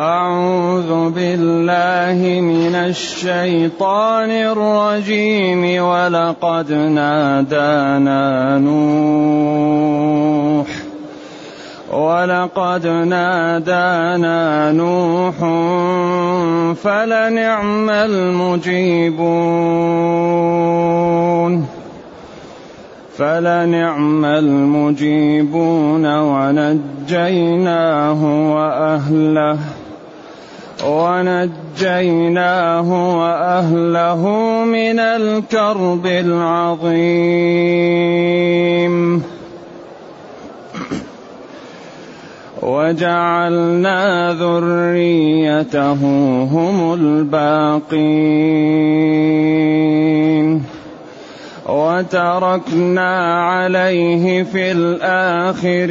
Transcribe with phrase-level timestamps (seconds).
[0.00, 9.60] أعوذ بالله من الشيطان الرجيم ولقد نادانا نوح
[11.92, 15.34] ولقد نادانا نوح
[16.74, 19.20] فلنعم المجيبون
[23.18, 27.72] فلنعم المجيبون ونجيناه
[28.54, 29.58] وأهله.
[30.86, 31.58] ونجيناه
[33.18, 34.28] وأهله
[34.64, 36.90] من الكرب العظيم.
[42.62, 45.92] وجعلنا ذريته
[46.44, 48.00] هم الباقين.
[51.68, 55.90] وتركنا عليه في الآخرين.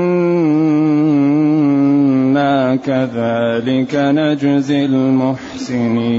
[2.77, 6.17] كذلك نجزي المحسنين.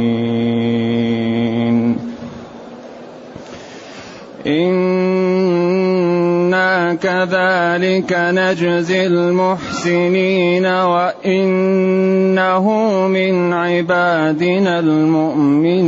[7.03, 12.65] كذلك نجزي المحسنين وإنه
[13.07, 15.87] من عبادنا المؤمنين.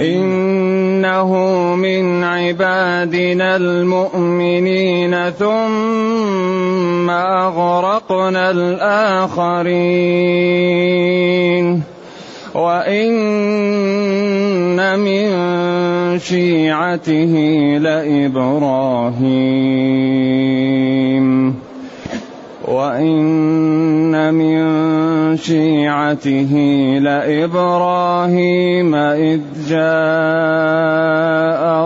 [0.00, 1.34] إنه
[1.74, 5.30] من عبادنا المؤمنين.
[5.30, 10.34] ثم أغرقنا الآخرين.
[12.54, 13.14] وإن
[14.76, 17.34] من شيعته
[17.78, 19.34] لإبراهيم
[22.64, 26.52] وإن من شيعته
[27.02, 29.84] لإبراهيم إذ جاء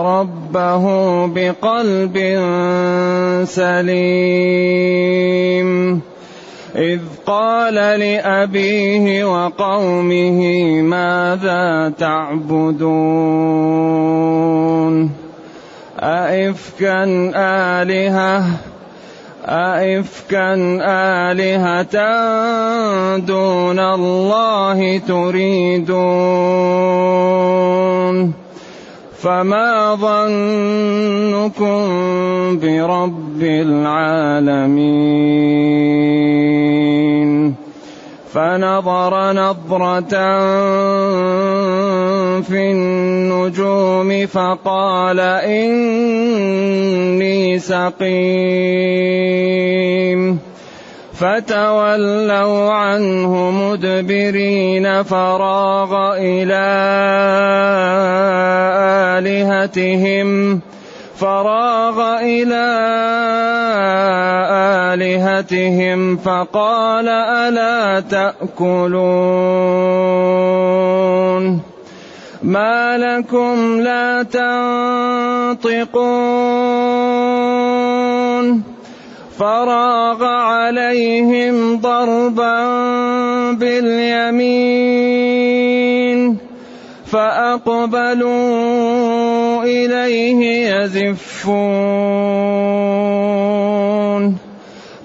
[0.05, 0.85] ربه
[1.27, 2.17] بقلب
[3.43, 4.89] سليم
[6.75, 10.41] إذ قال لأبيه وقومه
[10.81, 13.49] ماذا تعبدون؟
[15.99, 18.43] أئفكا آلهة
[19.45, 20.53] أئفكا
[21.31, 21.95] آلهة
[23.17, 25.99] دون الله تريدون؟
[29.21, 31.79] فما ظنكم
[32.59, 34.99] برب العالمين
[38.33, 40.13] فنظر نظرة
[42.41, 45.19] في النجوم فقال
[45.59, 46.79] إني
[47.59, 48.09] سقيم
[51.19, 56.67] فتولوا عنه مدبرين فراغ إلى
[59.19, 60.59] آلهتهم
[61.17, 62.65] فراغ إلى
[64.93, 69.19] آلهتهم فقال ألا تأكلون؟
[72.43, 74.23] ما لكم لا
[75.59, 75.99] تنطقون؟
[79.39, 82.55] فراغ عليهم ضربا
[83.51, 84.99] باليمين
[87.07, 88.43] فأقبلوا
[89.63, 92.19] إليه يزفون.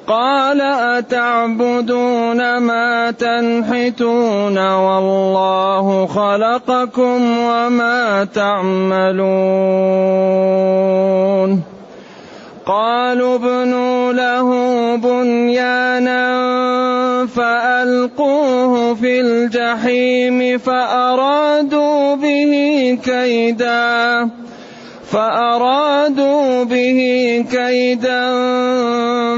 [0.07, 9.35] قال أتعبدون ما تنحتون والله خلقكم وما تعملون.
[12.67, 14.49] قالوا ابنوا له
[14.97, 16.25] بنيانا
[17.27, 22.53] فألقوه في الجحيم فأرادوا به
[23.05, 24.29] كيدا
[25.13, 27.01] فأرادوا به
[27.53, 28.31] كيدا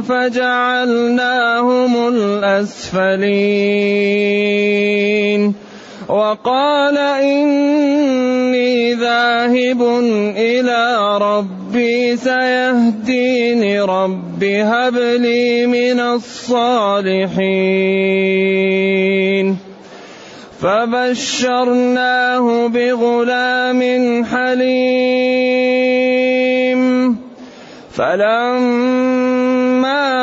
[0.01, 3.27] فجعلناهم الأسفلين
[6.09, 9.83] وقال إني ذاهب
[10.37, 17.27] إلى ربي سيهدين رب هب لي من الصالحين.
[20.63, 23.81] فبشرناه بغلام
[24.25, 25.17] حليم.
[27.97, 29.66] فلما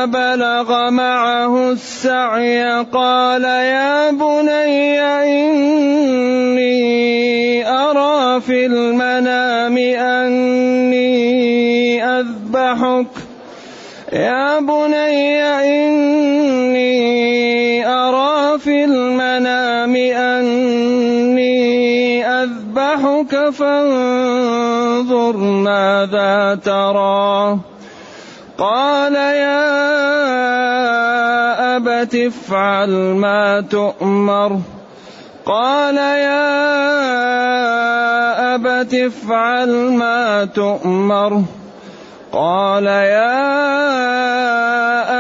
[0.05, 5.01] بلغ معه السعي قال يا بني
[5.31, 6.73] إني
[7.67, 11.03] أرى في المنام أني
[12.05, 13.07] أذبحك.
[14.13, 16.94] يا بني إني
[17.88, 21.63] أرى في المنام أني
[22.27, 27.73] أذبحك فانظر ماذا ترى.
[28.57, 29.63] قال يا
[31.75, 34.59] أبت افعل ما تؤمر.
[35.45, 36.44] قال يا
[38.55, 41.41] أبت افعل ما تؤمر.
[42.31, 43.44] قال يا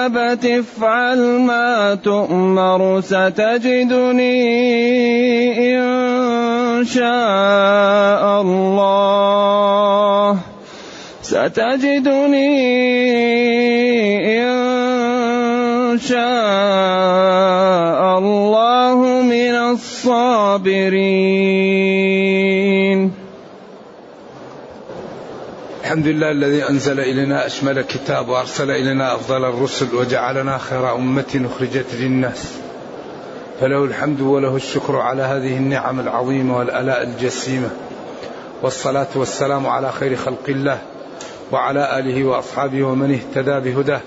[0.05, 4.43] أبت افعل ما تؤمر ستجدني
[5.75, 9.73] إن شاء الله.
[11.33, 12.53] ستجدني
[14.41, 16.19] إن شاء
[18.17, 21.01] الله من الصابرين.
[25.83, 31.95] الحمد لله الذي أنزل إلينا أشمل كتاب وأرسل إلينا أفضل الرسل وجعلنا خير أمة أخرجت
[31.99, 32.53] للناس.
[33.61, 37.69] فله الحمد وله الشكر على هذه النعم العظيمة والآلاء الجسيمة.
[38.61, 40.77] والصلاة والسلام على خير خلق الله.
[41.51, 44.01] وعلى آله وأصحابه ومن اهتدى بهداه.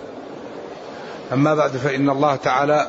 [1.33, 2.87] أما بعد فإن الله تعالى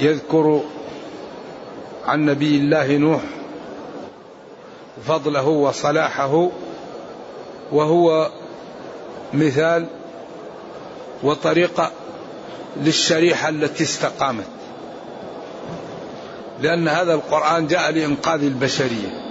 [0.00, 0.60] يذكر
[2.06, 3.20] عن نبي الله نوح
[5.06, 6.48] فضله وصلاحه
[7.72, 8.30] وهو
[9.34, 9.86] مثال
[11.22, 11.90] وطريقة
[12.76, 14.46] للشريحة التي استقامت.
[16.60, 19.23] لأن هذا القرآن جاء لإنقاذ البشرية.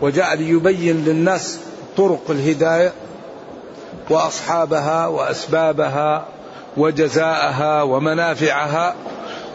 [0.00, 1.58] وجاء ليبين للناس
[1.96, 2.92] طرق الهداية
[4.10, 6.26] وأصحابها وأسبابها
[6.76, 8.94] وجزاءها ومنافعها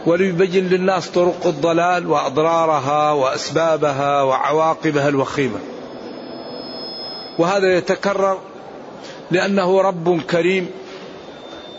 [0.06, 5.58] وليبين للناس طرق الضلال وأضرارها وأسبابها وعواقبها الوخيمة.
[7.38, 8.38] وهذا يتكرر
[9.30, 10.70] لأنه رب كريم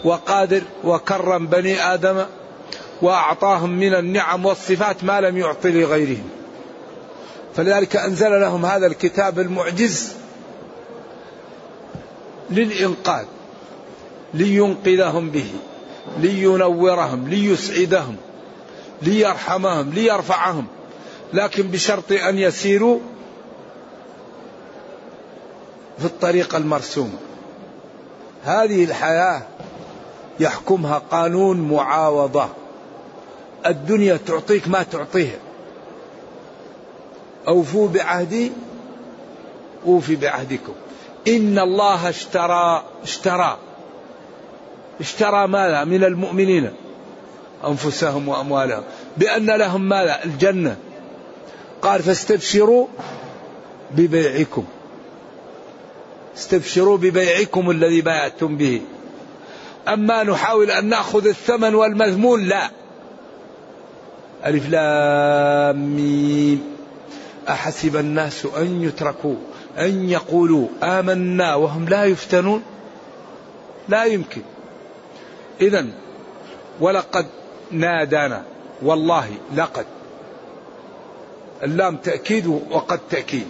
[0.03, 2.25] وقادر وكرم بني آدم
[3.01, 6.29] وأعطاهم من النعم والصفات ما لم يعط لغيرهم.
[7.55, 10.13] فلذلك أنزل لهم هذا الكتاب المعجز
[12.49, 13.25] للإنقاذ
[14.33, 15.51] لينقذهم به
[16.17, 18.15] لينورهم ليسعدهم
[19.01, 20.67] ليرحمهم ليرفعهم
[21.33, 22.99] لكن بشرط أن يسيروا
[25.99, 27.17] في الطريق المرسوم.
[28.43, 29.41] هذه الحياة
[30.39, 32.49] يحكمها قانون معاوضة.
[33.65, 35.37] الدنيا تعطيك ما تعطيها.
[37.47, 38.51] أوفوا بعهدي
[39.85, 40.73] أوفي بعهدكم.
[41.27, 43.57] إن الله اشترى اشترى.
[44.99, 46.69] اشترى ماذا؟ من المؤمنين
[47.67, 48.83] أنفسهم وأموالهم.
[49.17, 50.77] بأن لهم ماذا؟ الجنة.
[51.81, 52.87] قال فاستبشروا
[53.91, 54.65] ببيعكم.
[56.37, 58.81] استبشروا ببيعكم الذي بايعتم به.
[59.87, 62.69] أما نحاول أن نأخذ الثمن والمذمون؟ لا.
[64.45, 66.74] ألف لام ميم.
[67.49, 69.35] أحسب الناس أن يتركوا
[69.77, 72.63] أن يقولوا آمنا وهم لا يفتنون؟
[73.89, 74.41] لا يمكن.
[75.61, 75.85] إذا
[76.79, 77.25] ولقد
[77.71, 78.43] نادانا
[78.81, 79.85] والله لقد.
[81.63, 83.47] اللام تأكيد وقد تأكيد.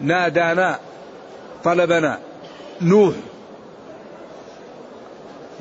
[0.00, 0.78] نادانا
[1.64, 2.18] طلبنا
[2.80, 3.14] نوح.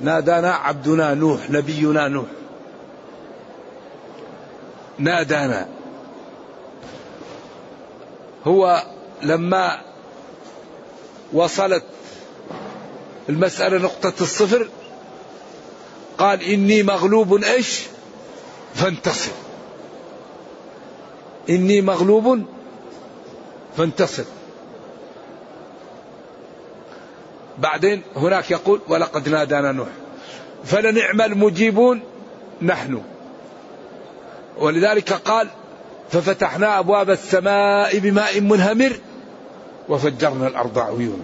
[0.01, 2.25] نادانا عبدنا نوح نبينا نوح.
[4.99, 5.67] نادانا
[8.47, 8.83] هو
[9.23, 9.81] لما
[11.33, 11.83] وصلت
[13.29, 14.67] المسألة نقطة الصفر
[16.17, 17.81] قال إني مغلوب إيش؟
[18.75, 19.31] فانتصر.
[21.49, 22.45] إني مغلوب
[23.77, 24.23] فانتصر.
[27.57, 29.87] بعدين هناك يقول ولقد نادانا نوح.
[30.63, 32.01] فلنعم المجيبون
[32.61, 33.01] نحن.
[34.57, 35.47] ولذلك قال
[36.09, 38.91] ففتحنا أبواب السماء بماء منهمر
[39.89, 41.23] وفجرنا الأرض عيونا.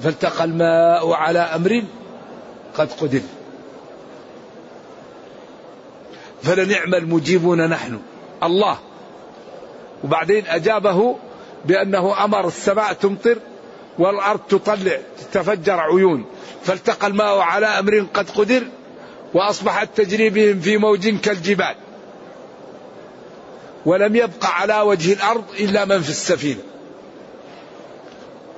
[0.00, 1.82] فالتقى الماء على أمر
[2.76, 3.20] قد قدر.
[6.42, 7.98] فلنعم المجيبون نحن.
[8.42, 8.78] الله.
[10.04, 11.16] وبعدين أجابه
[11.64, 13.38] بأنه أمر السماء تمطر
[13.98, 16.24] والأرض تطلع تتفجر عيون.
[16.62, 18.62] فالتقى الماء على أمر قد قدر
[19.34, 21.74] وأصبحت تجري بهم في موج كالجبال.
[23.86, 26.60] ولم يبق على وجه الأرض إلا من في السفينة.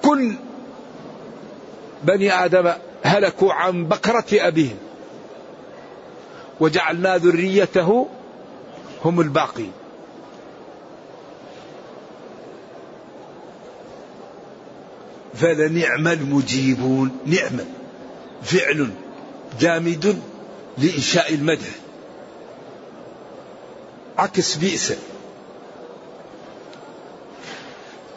[0.02, 0.34] كل
[2.02, 4.78] بني آدم هلكوا عن بكرة أبيهم.
[6.60, 8.08] وجعلنا ذريته
[9.04, 9.72] هم الباقين.
[15.34, 17.18] فلنعم المجيبون.
[17.26, 17.60] نعم.
[18.42, 18.90] فعل
[19.60, 20.22] جامد
[20.78, 21.68] لإنشاء المدح.
[24.18, 24.92] عكس بئس.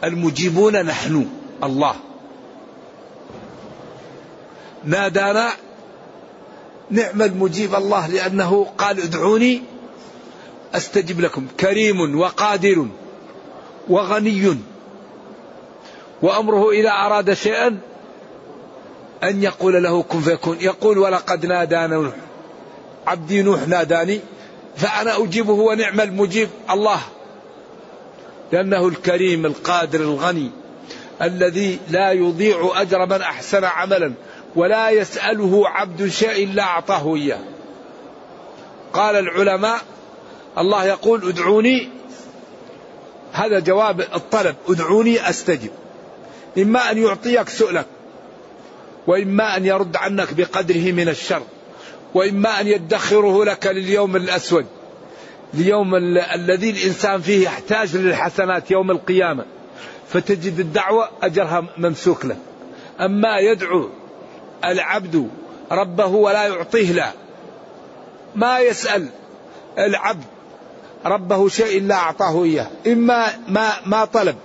[0.06, 1.28] المجيبون نحن
[1.64, 1.94] الله.
[4.84, 5.50] نادانا
[6.90, 9.62] نعم المجيب الله لأنه قال ادعوني
[10.74, 12.86] أستجب لكم كريم وقادر
[13.88, 14.56] وغني.
[16.22, 17.78] وأمره إذا أراد شيئا
[19.24, 20.56] أن يقول له كن فيكون.
[20.60, 22.12] يقول ولقد نادانا
[23.06, 24.20] عبدي نوح ناداني
[24.76, 27.00] فأنا أجيبه ونعم المجيب الله.
[28.52, 30.50] لأنه الكريم القادر الغني
[31.22, 34.12] الذي لا يضيع أجر من أحسن عملا
[34.56, 37.40] ولا يسأله عبد شيء إلا أعطاه إياه.
[38.92, 39.80] قال العلماء
[40.58, 41.88] الله يقول ادعوني
[43.32, 45.70] هذا جواب الطلب ادعوني أستجب.
[46.58, 47.86] إما أن يعطيك سؤلك
[49.06, 51.42] وإما أن يرد عنك بقدره من الشر
[52.14, 54.66] وإما أن يدخره لك لليوم الأسود.
[55.56, 55.94] ليوم
[56.34, 59.44] الذي الإنسان فيه يحتاج للحسنات يوم القيامة
[60.08, 62.36] فتجد الدعوة أجرها ممسوك له.
[63.00, 63.88] أما يدعو
[64.64, 65.28] العبد
[65.72, 67.12] ربه ولا يعطيه لا
[68.34, 69.08] ما يسأل
[69.78, 70.24] العبد
[71.06, 74.36] ربه شيء إلا أعطاه إياه إما ما, ما طلب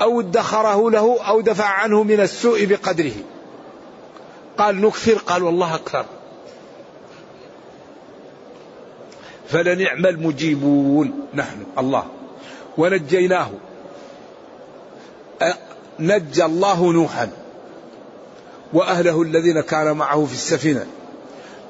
[0.00, 3.12] أو ادخره له أو دفع عنه من السوء بقدره.
[4.58, 6.04] قال نكثر قال والله أكثر.
[9.48, 11.26] فلنعم المجيبون.
[11.34, 12.04] نحن الله.
[12.78, 13.50] ونجيناه.
[16.00, 17.28] نجى الله نوحا.
[18.72, 20.86] وأهله الذين كان معه في السفينة.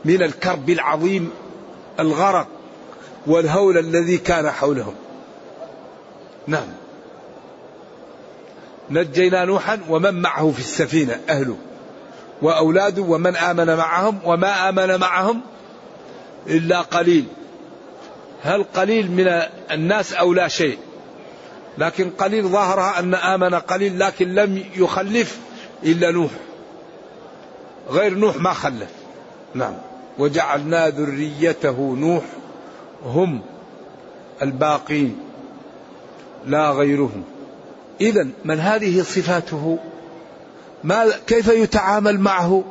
[0.05, 1.31] من الكرب العظيم
[2.01, 2.47] الغرق
[3.27, 4.95] والهول الذي كان حولهم.
[6.47, 6.69] نعم.
[8.91, 11.57] نجينا نوحا ومن معه في السفينة أهله.
[12.43, 15.41] وأولاده ومن آمن معهم وما آمن معهم
[16.47, 17.25] إلا قليل.
[18.43, 20.79] هل قليل من الناس أو لا شيء؟
[21.79, 25.39] لكن قليل ظاهرها أن آمن قليل لكن لم يخلف
[25.85, 26.31] إلا نوح.
[27.91, 28.91] غير نوح ما خلف.
[29.55, 29.75] نعم.
[30.19, 32.25] وجعلنا ذريته نوح
[33.05, 33.41] هم
[34.43, 35.19] الباقين
[36.47, 37.25] لا غيرهم.
[38.01, 39.79] إذا من هذه صفاته؟
[40.85, 42.65] ما كيف يتعامل معه؟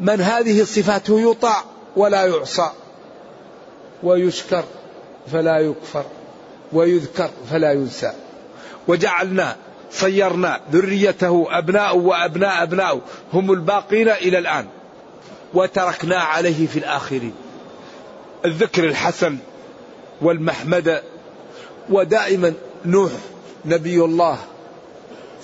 [0.00, 1.62] من هذه صفاته يطاع
[1.96, 2.70] ولا يعصى؟
[4.02, 4.64] ويشكر
[5.32, 6.04] فلا يكفر
[6.72, 8.12] ويذكر فلا ينسى.
[8.88, 9.56] وجعلنا
[9.92, 13.00] صيرنا ذريته أبناء وأبناء أبناء
[13.32, 14.66] هم الباقين إلى الآن.
[15.54, 17.34] وتركنا عليه في الآخرين.
[18.44, 19.36] الذكر الحسن
[20.22, 21.02] والمحمد
[21.90, 22.52] ودائما
[22.84, 23.12] نوح
[23.64, 24.38] نبي الله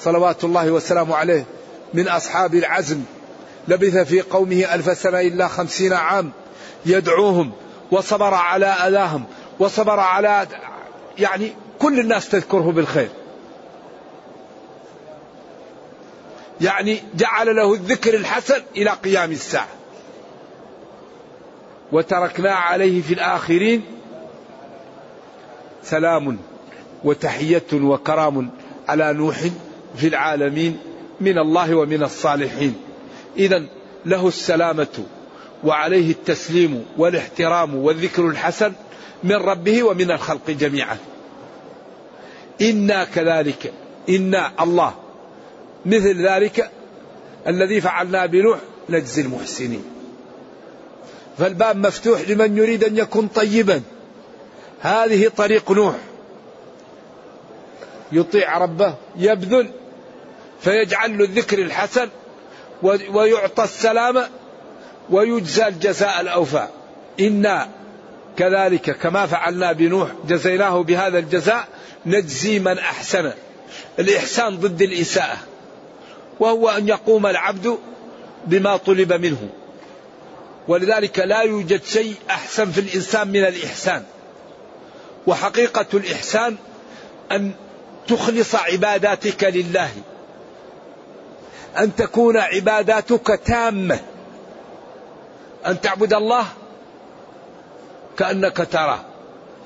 [0.00, 1.44] صلوات الله وسلامه عليه
[1.94, 3.00] من أصحاب العزم.
[3.68, 6.32] لبث في قومه ألف سنة إلا خمسين عام.
[6.86, 7.52] يدعوهم
[7.90, 9.24] وصبر على أذاهم
[9.58, 10.46] وصبر على
[11.18, 13.08] يعني كل الناس تذكره بالخير.
[16.60, 19.68] يعني جعل له الذكر الحسن إلى قيام الساعة.
[21.92, 23.84] وتركنا عليه في الآخرين
[25.82, 26.38] سلام
[27.04, 28.50] وتحية وكرام
[28.88, 29.36] على نوح
[29.96, 30.78] في العالمين
[31.20, 32.76] من الله ومن الصالحين.
[33.36, 33.64] إذا
[34.06, 35.04] له السلامة.
[35.64, 38.72] وعليه التسليم والاحترام والذكر الحسن
[39.24, 40.96] من ربه ومن الخلق جميعا.
[42.60, 43.72] إنا كذلك
[44.08, 44.94] إنا الله
[45.86, 46.70] مثل ذلك
[47.46, 49.84] الذي فعلنا بنوح نجزي المحسنين.
[51.38, 53.82] فالباب مفتوح لمن يريد أن يكون طيبا.
[54.80, 55.94] هذه طريق نوح.
[58.12, 59.70] يطيع ربه يبذل
[60.60, 62.08] فيجعل له الذكر الحسن
[63.12, 64.28] ويعطى السلامة
[65.10, 66.68] ويجزى الجزاء الأوفى.
[67.20, 67.68] إنا
[68.36, 71.68] كذلك كما فعلنا بنوح جزيناه بهذا الجزاء
[72.06, 73.32] نجزي من أحسن.
[73.98, 75.36] الإحسان ضد الإساءة.
[76.40, 77.78] وهو أن يقوم العبد
[78.46, 79.48] بما طلب منه.
[80.68, 84.02] ولذلك لا يوجد شيء أحسن في الإنسان من الإحسان.
[85.26, 86.56] وحقيقة الإحسان
[87.32, 87.52] أن
[88.08, 89.90] تخلص عباداتك لله.
[91.78, 94.00] أن تكون عباداتك تامة.
[95.66, 96.46] أن تعبد الله
[98.18, 99.04] كأنك تراه.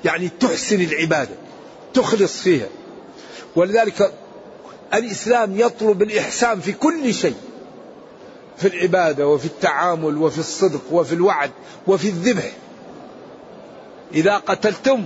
[0.05, 1.35] يعني تحسن العبادة
[1.93, 2.67] تخلص فيها.
[3.55, 4.13] ولذلك
[4.93, 7.35] الإسلام يطلب الإحسان في كل شيء
[8.57, 11.51] في العبادة وفي التعامل وفي الصدق وفي الوعد
[11.87, 12.51] وفي الذبح.
[14.13, 15.05] إذا قتلتم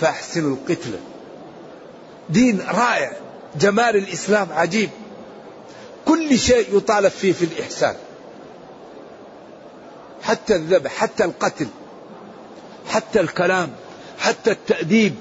[0.00, 0.98] فأحسنوا القتله
[2.30, 3.12] دين رائع
[3.60, 4.90] جمال الإسلام عجيب.
[6.04, 7.94] كل شيء يطالب فيه في الإحسان.
[10.22, 11.66] حتى الذبح حتى القتل
[12.88, 13.70] حتى الكلام
[14.18, 15.14] حتى التأديب.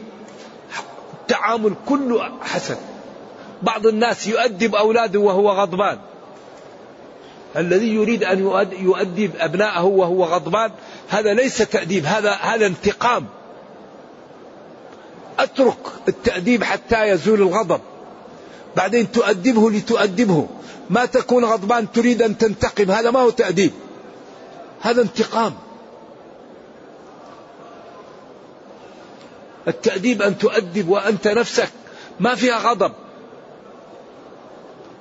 [1.14, 2.76] التعامل كله حسن.
[3.62, 5.98] بعض الناس يؤدب أولاده وهو غضبان.
[7.58, 8.40] الذي يريد أن
[8.80, 10.72] يؤدب أبناءه وهو غضبان
[11.10, 13.26] هذا ليس تأديب هذا هذا انتقام.
[15.40, 15.78] أترك
[16.08, 17.82] التأديب حتى يزول الغضب.
[18.76, 20.48] بعدين تؤدبه لتؤدبه.
[20.90, 23.72] ما تكون غضبان تريد أن تنتقم هذا ما هو تأديب.
[24.82, 25.54] هذا انتقام.
[29.68, 31.70] التأديب أن تؤدب وأنت نفسك.
[32.20, 32.92] ما فيها غضب.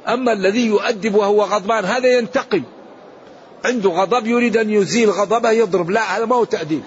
[0.08, 2.62] أما الذي يؤدب وهو غضبان هذا ينتقم.
[3.64, 5.90] عنده غضب يريد أن يزيل غضبه يضرب.
[5.90, 6.82] لا هذا ما هو تأديب.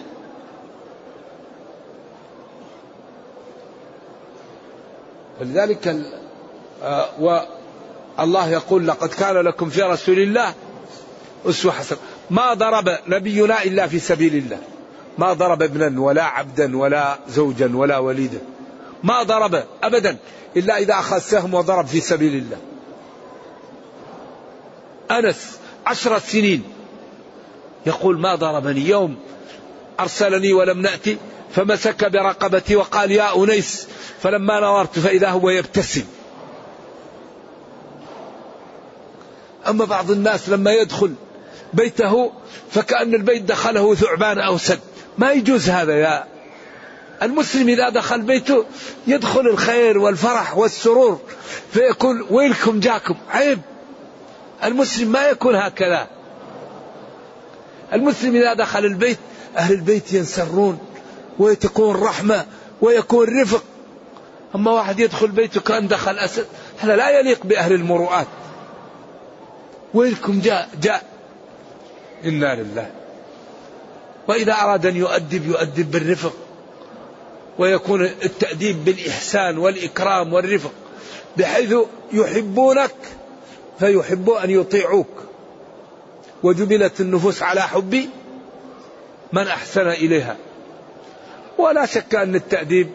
[5.39, 5.95] فلذلك
[6.83, 7.05] آه،
[8.19, 10.53] والله يقول لقد كان لكم في رسول الله
[11.45, 11.99] أسوة حسنة.
[12.33, 14.59] ما ضرب نبينا إلا في سبيل الله.
[15.17, 18.41] ما ضرب ابنا ولا عبدا ولا زوجا ولا وليدا.
[19.03, 20.17] ما ضرب أبدا
[20.57, 22.57] إلا إذا أخذ سهم وضرب في سبيل الله.
[25.11, 26.63] أنس عشرة سنين
[27.85, 29.15] يقول ما ضربني يوم
[29.99, 31.17] أرسلني ولم نأتي
[31.55, 33.87] فمسك برقبتي وقال يا أنيس
[34.21, 36.05] فلما نظرت فإذا هو يبتسم.
[39.67, 41.13] أما بعض الناس لما يدخل
[41.73, 42.31] بيته
[42.71, 44.79] فكأن البيت دخله ثعبان أو سد.
[45.17, 46.25] ما يجوز هذا يا.
[47.21, 48.65] المسلم إذا دخل بيته
[49.07, 51.19] يدخل الخير والفرح والسرور
[51.71, 53.15] فيقول ويلكم جاكم.
[53.29, 53.59] عيب.
[54.63, 56.07] المسلم ما يكون هكذا.
[57.93, 59.17] المسلم إذا دخل البيت
[59.57, 60.79] أهل البيت ينسرون
[61.39, 62.45] وتكون رحمة
[62.81, 63.63] ويكون رفق.
[64.55, 66.45] أما واحد يدخل بيته كأن دخل أسد
[66.79, 68.27] هذا لا يليق بأهل المروءات.
[69.93, 71.12] ويلكم جاء جاء
[72.25, 72.91] إنا لله.
[74.27, 76.33] وإذا أراد أن يؤدب يؤدب بالرفق.
[77.59, 80.71] ويكون التأديب بالإحسان والإكرام والرفق.
[81.37, 81.75] بحيث
[82.13, 82.95] يحبونك
[83.79, 85.23] فيحبوا أن يطيعوك.
[86.43, 88.09] وجبلت النفوس على حب
[89.33, 90.37] من أحسن إليها.
[91.57, 92.89] ولا شك أن التأديب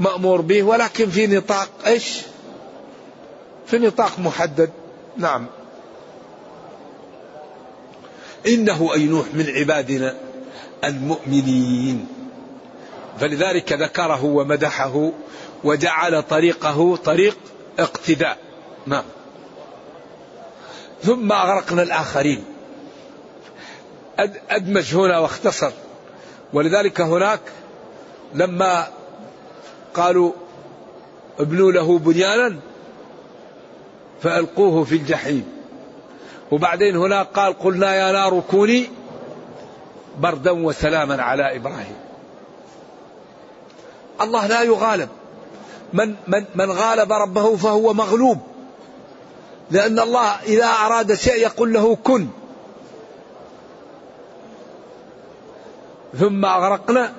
[0.00, 2.20] مأمور به ولكن في نطاق إيش؟
[3.66, 4.70] في نطاق محدد.
[5.16, 5.46] نعم.
[8.46, 10.14] إنه أي نوح من عبادنا
[10.84, 12.06] المؤمنين.
[13.20, 15.10] فلذلك ذكره ومدحه
[15.64, 17.38] وجعل طريقه طريق
[17.78, 18.38] اقتداء.
[18.86, 19.04] نعم.
[21.02, 22.44] ثم أغرقنا الآخرين.
[24.50, 25.72] أدمج هنا واختصر.
[26.52, 27.40] ولذلك هناك
[28.34, 28.86] لما
[29.94, 30.32] قالوا
[31.38, 32.56] ابنوا له بنيانا
[34.22, 35.61] فألقوه في الجحيم.
[36.52, 38.90] وبعدين هناك قال قلنا يا نار كوني
[40.18, 41.96] بردا وسلاما على إبراهيم.
[44.20, 45.08] الله لا يغالب.
[45.92, 48.38] من, من, من غالب ربه فهو مغلوب.
[49.70, 52.28] لأن الله إذا أراد شيء يقول له كن.
[56.18, 57.12] ثم أغرقنا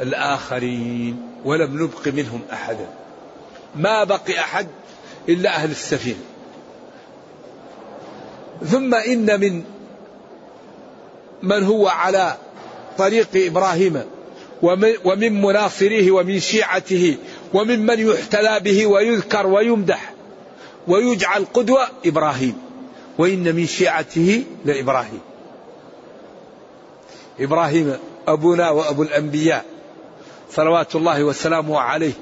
[0.00, 2.86] الآخرين ولم نبق منهم أحدا.
[3.76, 4.66] ما بقي أحد
[5.28, 6.33] إلا أهل السفينة.
[8.62, 9.62] ثم إن من
[11.42, 12.36] من هو على
[12.98, 14.02] طريق إبراهيم
[15.04, 17.16] ومن مناصريه ومن شيعته
[17.54, 20.12] وممن يحتلى به ويذكر ويمدح
[20.88, 22.58] ويجعل قدوة إبراهيم
[23.18, 25.20] وإن من شيعته لإبراهيم.
[27.40, 27.96] إبراهيم
[28.28, 29.64] أبونا وأبو الأنبياء
[30.52, 32.12] صلوات الله وسلامه عليه.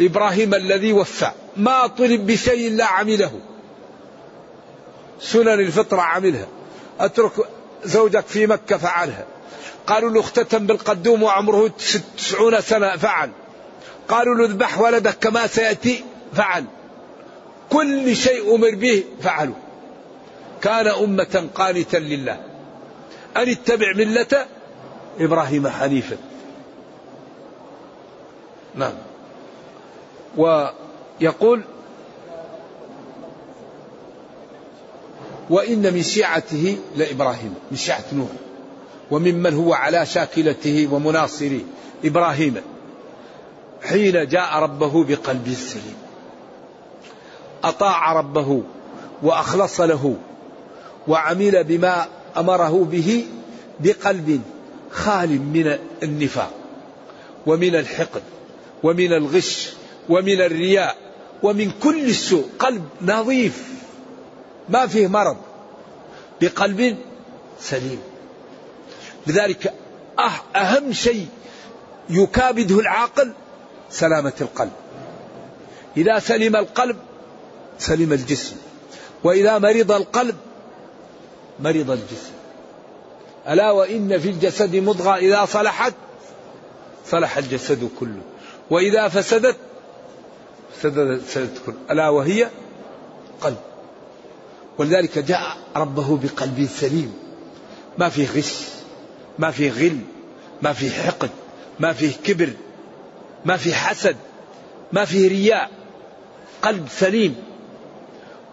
[0.00, 3.32] إبراهيم الذي وفى ما طلب بشيء لا عمله.
[5.20, 6.46] سنن الفطرة عملها
[7.00, 7.32] أترك
[7.84, 9.26] زوجك في مكة فعلها.
[9.86, 11.70] قالوا له اختتم بالقدوم وعمره
[12.16, 13.30] تسعون سنة فعل.
[14.08, 16.04] قالوا له اذبح ولدك كما سيأتي
[16.34, 16.64] فعل.
[17.70, 19.54] كل شيء أمر به فعلوا
[20.62, 22.40] كان أمة قانتا لله.
[23.36, 24.46] أن اتبع ملة
[25.20, 26.16] إبراهيم حنيفا.
[28.74, 28.94] نعم.
[30.36, 31.62] ويقول
[35.50, 38.28] وإن من شيعته لإبراهيم من شيعة نوح
[39.10, 41.60] وممن هو على شاكلته ومناصره
[42.04, 42.54] إبراهيم.
[43.82, 45.96] حين جاء ربه بقلب سليم.
[47.64, 48.62] أطاع ربه
[49.22, 50.16] وأخلص له
[51.08, 52.06] وعمل بما
[52.36, 53.26] أمره به
[53.80, 54.40] بقلب
[54.90, 56.50] خال من النفاق
[57.46, 58.22] ومن الحقد
[58.82, 59.68] ومن الغش
[60.08, 60.96] ومن الرياء
[61.42, 63.77] ومن كل السوء قلب نظيف.
[64.68, 65.36] ما فيه مرض.
[66.40, 66.98] بقلب
[67.60, 68.00] سليم.
[69.26, 69.74] لذلك
[70.18, 71.28] أه- أهم شيء
[72.10, 73.32] يكابده العاقل
[73.90, 74.72] سلامة القلب.
[75.96, 76.96] إذا سلم القلب
[77.78, 78.56] سلم الجسم.
[79.24, 80.36] وإذا مرض القلب
[81.60, 82.32] مرض الجسم.
[83.48, 85.94] ألا وإن في الجسد مضغة إذا صلحت؟
[87.06, 88.20] صلح الجسد كله.
[88.70, 89.56] وإذا فسدت؟
[90.82, 91.76] فسدت كله.
[91.90, 92.48] ألا وهي
[93.40, 93.56] قلب.
[94.78, 97.14] ولذلك جاء ربه بقلب سليم.
[97.98, 98.54] ما فيه غش
[99.38, 100.00] ما فيه غل
[100.62, 101.30] ما فيه حقد
[101.80, 102.50] ما فيه كبر
[103.44, 104.16] ما فيه حسد
[104.92, 105.70] ما فيه رياء.
[106.62, 107.36] قلب سليم.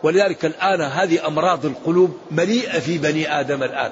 [0.04, 3.92] ولذلك الآن هذه أمراض القلوب مليئة في بني آدم الآن.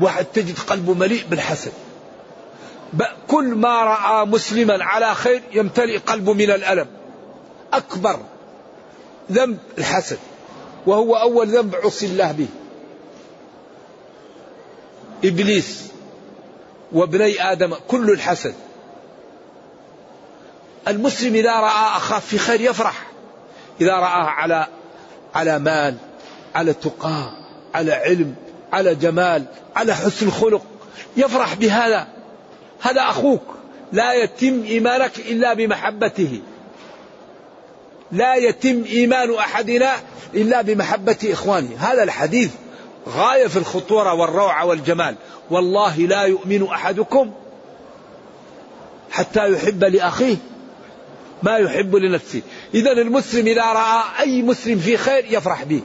[0.00, 1.72] واحد تجد قلبه مليء بالحسد.
[3.28, 6.86] كل ما رأى مسلما على خير يمتلئ قلبه من الألم.
[7.72, 8.20] أكبر
[9.32, 10.18] ذنب الحسد.
[10.86, 12.48] وهو أول ذنب عصي الله به.
[15.24, 15.86] إبليس
[16.92, 18.54] وابني آدم كل الحسد.
[20.88, 23.06] المسلم إذا رأى أخاه في خير يفرح.
[23.80, 24.66] إذا رآه على
[25.34, 25.96] على مال
[26.54, 27.30] على تقى
[27.74, 28.34] على علم
[28.72, 29.44] على جمال
[29.76, 30.62] على حسن خلق
[31.16, 32.08] يفرح بهذا.
[32.80, 33.42] هذا أخوك.
[33.92, 36.40] لا يتم إيمانك إلا بمحبته.
[38.12, 39.92] لا يتم إيمان أحدنا
[40.34, 41.76] إلا بمحبة إخوانه.
[41.78, 42.50] هذا الحديث
[43.08, 45.14] غاية في الخطورة والروعة والجمال.
[45.50, 47.32] والله لا يؤمن أحدكم
[49.10, 50.36] حتى يحب لأخيه
[51.42, 52.42] ما يحب لنفسه.
[52.74, 55.80] إذا المسلم إذا رأى أي مسلم في خير يفرح به.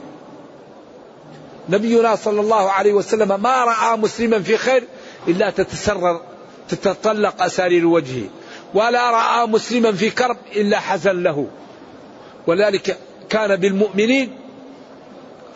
[1.68, 4.84] نبينا صلى الله عليه وسلم ما رأى مسلما في خير
[5.28, 6.20] إلا تتسرر
[6.68, 8.28] تتطلق أسارير وجهه.
[8.74, 11.46] ولا رأى مسلما في كرب إلا حزن له.
[12.46, 14.38] ولذلك كان بالمؤمنين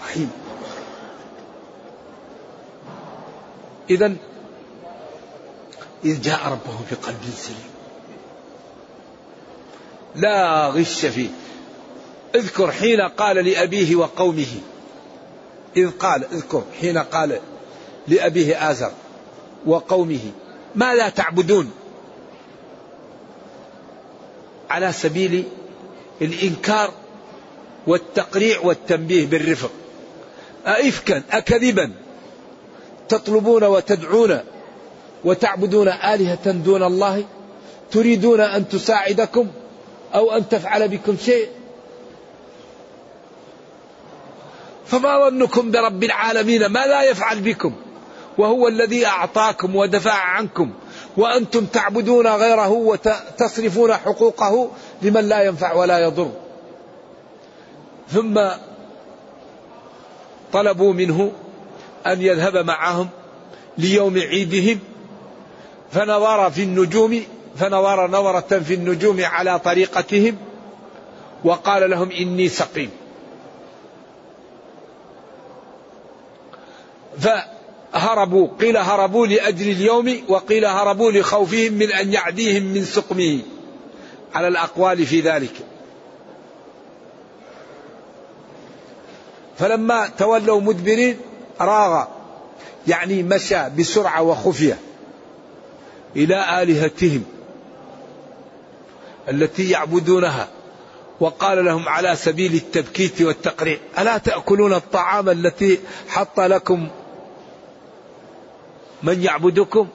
[0.03, 0.31] رحيم.
[3.91, 4.15] إذا
[6.05, 7.71] إذ جاء ربه بقلب سليم.
[10.15, 11.29] لا غش فيه.
[12.35, 14.61] اذكر حين قال لأبيه وقومه.
[15.77, 17.41] إذ قال اذكر حين قال
[18.09, 18.93] لأبيه آزر
[19.67, 20.33] وقومه
[20.75, 21.71] ماذا تعبدون؟
[24.71, 25.45] على سبيل
[26.23, 26.93] الإنكار
[27.87, 29.71] والتقريع والتنبيه بالرفق.
[30.67, 31.93] أئفكا أكذبا.
[33.09, 34.41] تطلبون وتدعون
[35.25, 37.25] وتعبدون آلهة دون الله
[37.91, 39.49] تريدون أن تساعدكم
[40.15, 41.49] أو أن تفعل بكم شيء.
[44.87, 47.73] فما ظنكم برب العالمين ما لا يفعل بكم؟
[48.39, 50.71] وهو الذي أعطاكم ودفع عنكم
[51.17, 54.71] وأنتم تعبدون غيره وتصرفون حقوقه
[55.03, 56.31] لمن لا ينفع ولا يضر.
[58.09, 58.41] ثم
[60.53, 61.33] طلبوا منه
[62.07, 63.09] أن يذهب معهم
[63.79, 64.79] ليوم عيدهم
[65.93, 67.23] فنظر في النجوم
[67.57, 70.37] فنظر نظرة في النجوم على طريقتهم
[71.45, 72.91] وقال لهم إني سقيم.
[77.19, 83.41] فهربوا قيل هربوا لأجل اليوم وقيل هربوا لخوفهم من أن يعديهم من سقمه.
[84.37, 85.53] على الأقوال في ذلك.
[89.59, 91.19] فلما تولوا مدبرين
[91.61, 92.05] راغ
[92.87, 94.79] يعني مشى بسرعة وخفية
[96.17, 97.25] إلى آلهتهم
[99.29, 100.49] التي يعبدونها
[101.21, 106.89] وقال لهم على سبيل التبكيت والتقريع ألا تأكلون الطعام التي حط لكم
[109.03, 109.89] من يعبدكم؟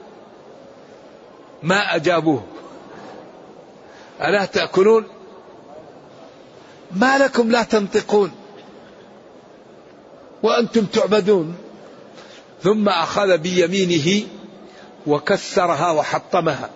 [1.62, 2.42] ما أجابوه.
[4.22, 5.04] ألا تأكلون؟
[6.90, 8.32] ما لكم لا تنطقون.
[10.42, 11.54] وأنتم تعبدون.
[12.62, 14.26] ثم أخذ بيمينه
[15.06, 16.70] وكسرها وحطمها.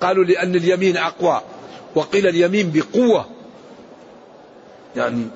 [0.00, 1.40] قالوا لأن اليمين أقوى.
[1.94, 3.26] وقيل اليمين بقوة.
[4.96, 5.26] يعني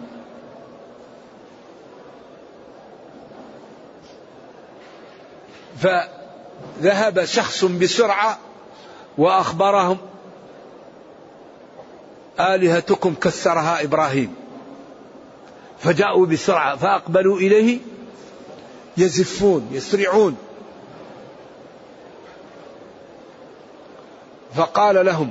[5.81, 8.39] فذهب شخص بسرعة
[9.21, 9.99] وأخبرهم
[12.41, 14.35] آلهتكم كسرها إبراهيم.
[15.79, 17.79] فجاءوا بسرعة فأقبلوا إليه
[18.97, 20.37] يزفون يسرعون.
[24.55, 25.31] فقال لهم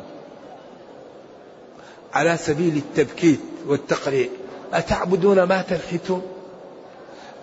[2.13, 4.27] على سبيل التبكيت والتقريع
[4.73, 6.21] أتعبدون ما تنحتون؟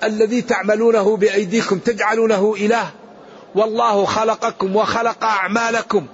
[0.04, 2.90] الذي تعملونه بأيديكم تجعلونه إله؟
[3.54, 6.06] والله خلقكم وخلق أعمالكم.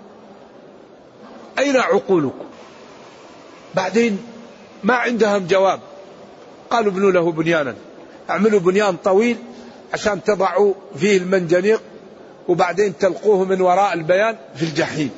[1.58, 2.44] أين عقولكم
[3.74, 4.18] بعدين
[4.84, 5.80] ما عندهم جواب.
[6.70, 7.74] قالوا ابنوا له بنيانا.
[8.30, 9.36] اعملوا بنيان طويل
[9.92, 11.82] عشان تضعوا فيه المنجنيق
[12.48, 15.10] وبعدين تلقوه من وراء البيان في الجحيم.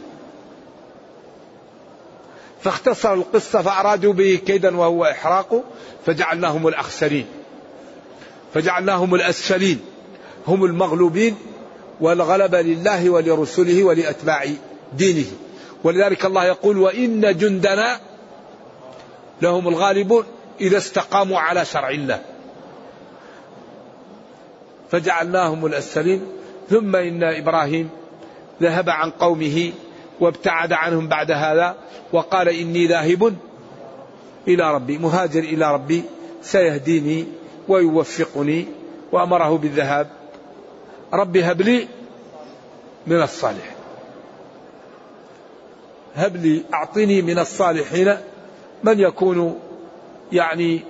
[2.63, 5.63] فاختصروا القصة فأرادوا به كيدا وهو إحراقه
[6.07, 7.27] فجعلناهم الأخسرين.
[8.55, 9.81] فجعلناهم الأسفلين.
[10.47, 11.37] هم المغلوبين
[12.01, 14.47] والغلبة لله ولرسله ولأتباع
[14.93, 15.27] دينه.
[15.85, 18.01] ولذلك الله يقول وإن جندنا
[19.43, 20.25] لهم الغالبون
[20.61, 22.21] إذا استقاموا على شرع الله.
[24.91, 26.27] فجعلناهم الأسفلين.
[26.71, 27.91] ثم إن إبراهيم
[28.63, 29.73] ذهب عن قومه
[30.21, 31.77] وابتعد عنهم بعد هذا
[32.13, 33.35] وقال إني ذاهب
[34.49, 36.03] إلى ربي مهاجر إلى ربي
[36.43, 37.27] سيهديني
[37.69, 38.67] ويوفقني
[39.13, 40.09] وأمره بالذهاب.
[41.13, 41.89] ربي هب لي
[43.07, 43.74] من الصالح
[46.15, 48.17] هب لي أعطني من الصالحين.
[48.85, 49.61] من يكون
[50.33, 50.81] يعني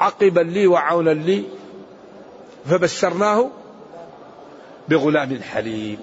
[0.00, 1.44] عقبا لي وعونا لي؟
[2.70, 3.50] فبشرناه
[4.88, 5.98] بغلام حليم.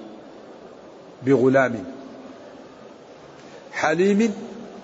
[1.23, 1.83] بغلام
[3.71, 4.35] حليم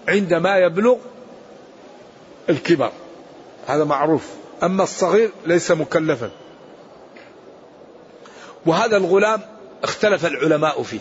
[0.08, 0.98] عندما يبلغ
[2.50, 2.92] الكبر.
[3.68, 4.28] هذا معروف.
[4.64, 6.32] أما الصغير ليس مكلفا.
[8.66, 9.42] وهذا الغلام
[9.84, 11.00] اختلف العلماء فيه.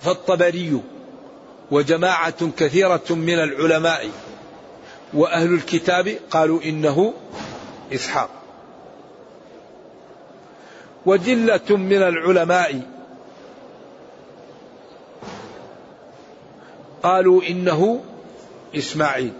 [0.00, 0.80] فالطبري
[1.70, 4.10] وجماعة كثيرة من العلماء
[5.14, 7.14] وأهل الكتاب قالوا إنه
[7.94, 8.30] إسحاق.
[11.06, 12.82] وجلة من العلماء
[17.02, 18.04] قالوا إنه
[18.76, 19.32] إسماعيل.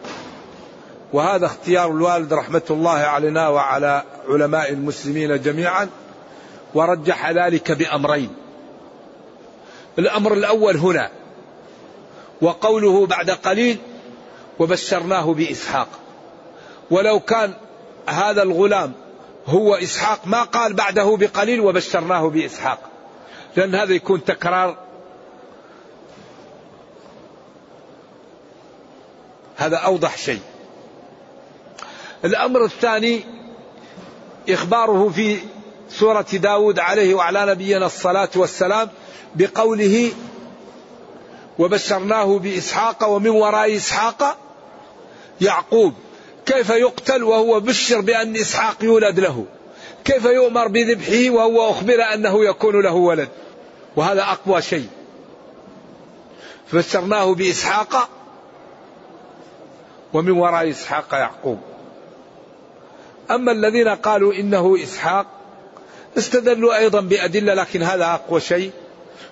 [1.13, 5.89] وهذا اختيار الوالد رحمة الله علينا وعلى علماء المسلمين جميعا
[6.75, 8.40] ورجح ذلك بأمرين.
[9.99, 11.11] الأمر الأول هنا
[12.43, 13.79] وقوله بعد قليل
[14.59, 15.89] وبشرناه بإسحاق.
[16.91, 17.55] ولو كان
[18.07, 18.93] هذا الغلام
[19.47, 22.79] هو إسحاق ما قال بعده بقليل وبشرناه بإسحاق.
[23.57, 24.77] لأن هذا يكون تكرار.
[29.57, 30.41] هذا أوضح شيء.
[32.25, 33.25] الأمر الثاني
[34.49, 35.39] إخباره في
[35.89, 38.89] سورة داود عليه وعلى نبينا الصلاة والسلام
[39.35, 40.13] بقوله
[41.59, 44.37] وبشرناه بإسحاق ومن وراء إسحاق
[45.41, 45.95] يعقوب.
[46.47, 49.45] كيف يقتل وهو بشر بأن إسحاق يولد له؟
[50.05, 53.29] كيف يؤمر بذبحه وهو أخبر أنه يكون له ولد؟
[53.97, 54.89] وهذا أقوى شيء.
[56.67, 58.09] فبشرناه بإسحاق
[60.13, 61.59] ومن وراء إسحاق يعقوب.
[63.31, 65.27] أما الذين قالوا إنه إسحاق
[66.19, 68.71] استدلوا أيضا بأدلة لكن هذا أقوى شيء.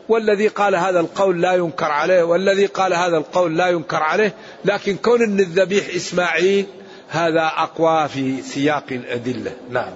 [0.08, 4.96] والذي قال هذا القول لا ينكر عليه والذي قال هذا القول لا ينكر عليه لكن
[4.96, 6.66] كون أن الذبيح إسماعيل
[7.08, 9.52] هذا أقوى في سياق الأدلة.
[9.70, 9.94] نعم.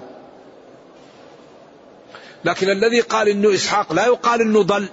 [2.45, 4.87] لكن الذي قال إنه إسحاق لا يقال إنه ضل.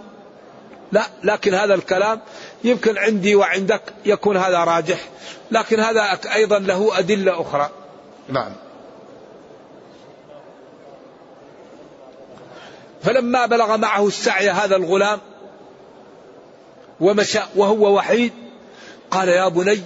[0.92, 2.20] لا لكن هذا الكلام
[2.64, 5.08] يمكن عندي وعندك يكون هذا راجح
[5.50, 7.70] لكن هذا أيضا له أدلة أخرى.
[8.28, 8.52] نعم.
[13.02, 15.18] فلما بلغ معه السعي هذا الغلام
[17.00, 18.32] ومشى وهو وحيد
[19.10, 19.80] قال يا بني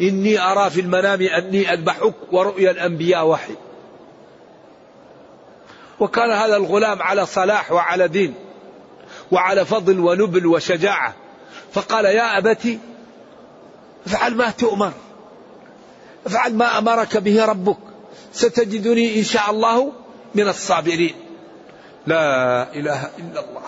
[0.00, 3.54] إني أرى في المنام أني أذبحك ورؤيا الأنبياء وحي
[6.00, 8.34] وكان هذا الغلام على صلاح وعلى دين
[9.32, 11.14] وعلى فضل ونبل وشجاعة.
[11.72, 12.78] فقال يا أبتي
[14.06, 14.92] افعل ما تؤمر
[16.26, 17.78] افعل ما أمرك به ربك
[18.32, 19.92] ستجدني إن شاء الله
[20.34, 21.14] من الصابرين.
[22.06, 23.62] لا إله إلا الله.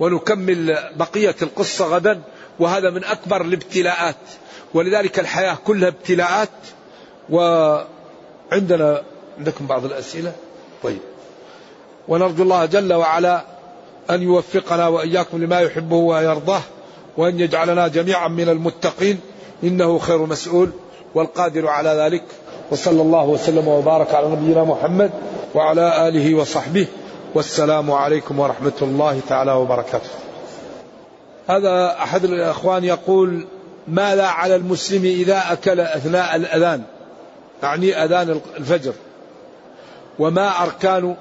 [0.00, 2.22] ونكمل بقية القصة غدا
[2.58, 4.16] وهذا من أكبر الابتلاءات.
[4.74, 6.48] ولذلك الحياة كلها ابتلاءات.
[7.30, 9.02] وعندنا
[9.38, 10.32] عندكم بعض الأسئلة.
[10.82, 10.98] طيب.
[12.08, 13.44] ونرجو الله جل وعلا
[14.10, 16.62] أن يوفقنا وإياكم لما يحبه ويرضاه
[17.16, 19.20] وأن يجعلنا جميعا من المتقين.
[19.62, 20.70] إنه خير مسؤول
[21.14, 22.24] والقادر على ذلك.
[22.72, 25.10] وصلى الله وسلم وبارك على نبينا محمد
[25.54, 26.86] وعلى آله وصحبه.
[27.34, 30.10] والسلام عليكم ورحمة الله تعالى وبركاته.
[31.48, 33.46] هذا أحد الأخوان يقول
[33.88, 36.82] ماذا على المسلم إذا أكل أثناء الأذان؟
[37.62, 38.92] يعني أذان الفجر.
[40.18, 41.16] وما أركان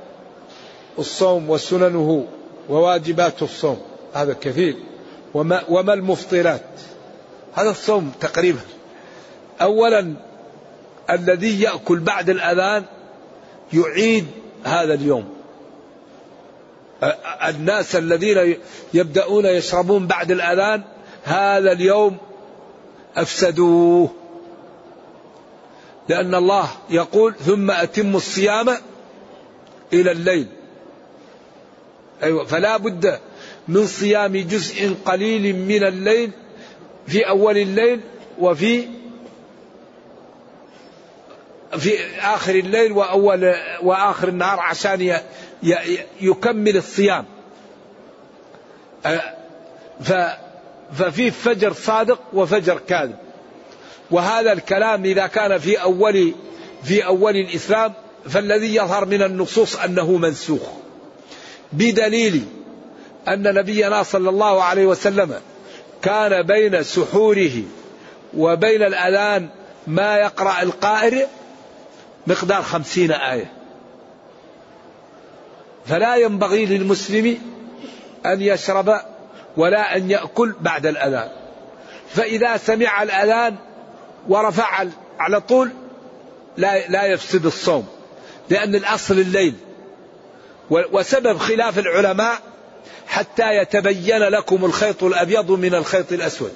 [0.99, 2.25] الصوم وسننه
[2.69, 3.81] وواجبات الصوم؟
[4.13, 4.75] هذا كثير.
[5.33, 6.61] وما, وما المفطرات؟
[7.53, 8.61] هذا الصوم تقريبا.
[9.61, 10.13] أولا
[11.09, 12.83] الذي يأكل بعد الأذان
[13.73, 14.27] يعيد
[14.63, 15.29] هذا اليوم.
[17.47, 18.57] الناس الذين
[18.93, 20.83] يبدأون يشربون بعد الأذان
[21.23, 22.17] هذا اليوم
[23.15, 24.09] أفسدوه.
[26.09, 28.69] لأن الله يقول ثم أتم الصيام
[29.93, 30.47] إلى الليل.
[32.23, 33.19] أيوة فلا بد
[33.67, 36.31] من صيام جزء قليل من الليل
[37.07, 37.99] في أول الليل
[38.39, 38.87] وفي
[41.77, 43.53] في آخر الليل وأول
[43.84, 45.19] وآخر النهار عشان
[46.21, 47.25] يكمل الصيام.
[50.93, 53.15] ففي فجر صادق وفجر كاذب.
[54.12, 56.34] وهذا الكلام إذا كان في أول
[56.84, 57.93] في أول الإسلام
[58.29, 60.62] فالذي يظهر من النصوص أنه منسوخ.
[61.73, 62.45] بدليل
[63.27, 65.36] أن نبينا صلى الله عليه وسلم
[66.01, 67.63] كان بين سحوره
[68.38, 69.49] وبين الأذان
[69.88, 71.27] ما يقرأ القائر
[72.27, 73.51] مقدار خمسين آية.
[75.86, 77.38] فلا ينبغي للمسلم
[78.25, 78.99] أن يشرب
[79.57, 81.29] ولا أن يأكل بعد الأذان.
[82.10, 83.55] فإذا سمع الأذان
[84.27, 84.86] ورفع
[85.19, 85.71] على طول
[86.57, 87.88] لا لا يفسد الصوم
[88.49, 89.53] لأن الأصل الليل.
[90.69, 92.39] وسبب خلاف العلماء
[93.07, 96.53] حتى يتبين لكم الخيط الأبيض من الخيط الأسود.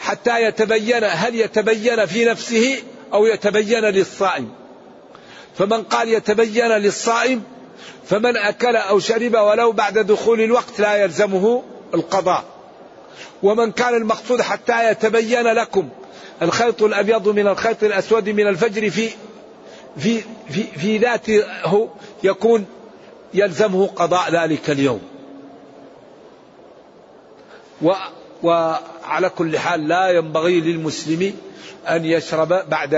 [0.00, 4.57] حتى يتبين هل يتبين في نفسه أو يتبين للصائم؟
[5.58, 7.42] فمن قال يتبين للصائم
[8.04, 11.62] فمن أكل أو شرب ولو بعد دخول الوقت لا يلزمه
[11.94, 12.44] القضاء.
[13.42, 15.88] ومن كان المقصود حتى يتبين لكم
[16.42, 19.10] الخيط الأبيض من الخيط الأسود من الفجر في
[19.98, 21.44] في في, في ذاته
[22.22, 22.66] يكون
[23.34, 25.00] يلزمه قضاء ذلك اليوم.
[27.82, 27.92] و
[28.42, 31.34] وعلى كل حال لا ينبغي للمسلم
[31.88, 32.94] أن يشرب بعد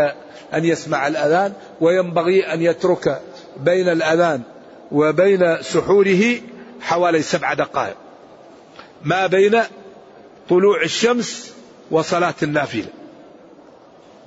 [0.55, 3.21] أن يسمع الأذان وينبغي أن يترك
[3.57, 4.43] بين الأذان
[4.93, 6.23] وبين سحوره
[6.81, 7.97] حوالي سبع دقائق.
[9.03, 9.62] ما بين
[10.49, 11.55] طلوع الشمس
[11.90, 12.88] وصلاة النافلة.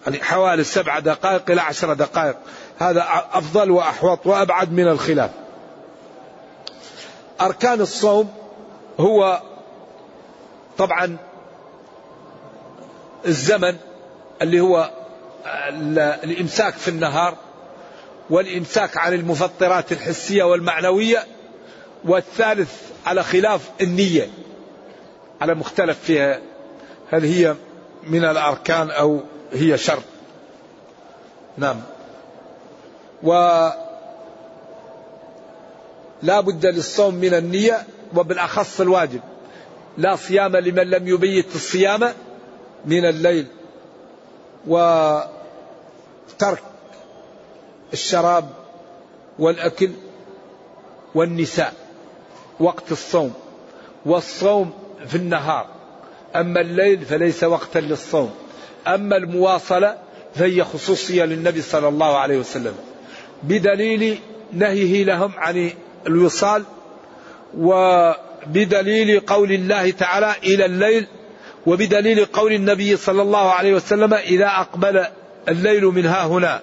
[0.05, 2.35] يعني حوالي سبع دقائق إلى عشر دقائق.
[2.79, 5.31] هذا أفضل وأحوط وأبعد من الخلاف.
[7.41, 8.33] أركان الصوم
[8.99, 9.41] هو
[10.77, 11.17] طبعا
[13.25, 13.77] الزمن
[14.41, 14.91] اللي هو
[16.23, 17.37] الإمساك في النهار
[18.29, 21.25] والإمساك عن المفطرات الحسية والمعنوية
[22.05, 22.73] والثالث
[23.05, 24.29] على خلاف النية
[25.41, 26.39] على مختلف فيها
[27.11, 27.55] هل هي
[28.03, 29.21] من الأركان أو
[29.53, 30.03] هي شرط
[31.57, 31.81] نعم.
[33.23, 33.33] و
[36.23, 37.83] لا بد للصوم من النية
[38.15, 39.21] وبالأخص الواجب.
[39.97, 42.09] لا صيام لمن لم يبيت الصيام
[42.85, 43.47] من الليل.
[44.67, 46.63] وترك
[47.93, 48.49] الشراب
[49.39, 49.89] والأكل
[51.15, 51.73] والنساء
[52.59, 53.33] وقت الصوم
[54.05, 54.73] والصوم
[55.07, 55.67] في النهار.
[56.35, 58.33] أما الليل فليس وقتا للصوم.
[58.87, 59.97] أما المواصلة
[60.35, 62.75] فهي خصوصية للنبي صلى الله عليه وسلم.
[63.43, 64.19] بدليل
[64.53, 65.71] نهيه لهم عن
[66.07, 66.63] الوصال
[67.57, 71.07] وبدليل قول الله تعالى إلى الليل
[71.65, 75.05] وبدليل قول النبي صلى الله عليه وسلم إذا أقبل
[75.47, 76.61] الليل من ها هنا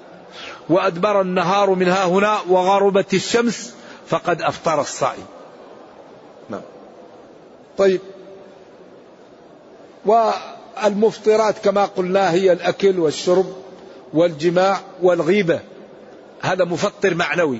[0.68, 3.74] وأدبر النهار من ها هنا وغربت الشمس
[4.06, 5.26] فقد أفطر الصائم.
[6.50, 6.60] نعم.
[7.78, 8.00] طيب.
[10.06, 13.46] والمفطرات كما قلنا هي الأكل والشرب
[14.14, 15.60] والجماع والغيبة.
[16.40, 17.58] هذا مفطر معنوي.